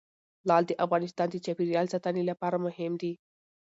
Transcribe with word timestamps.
لعل 0.47 0.63
د 0.67 0.71
افغانستان 0.85 1.27
د 1.31 1.35
چاپیریال 1.45 1.87
ساتنې 1.93 2.23
لپاره 2.29 2.57
مهم 2.65 2.93
دي. 3.01 3.13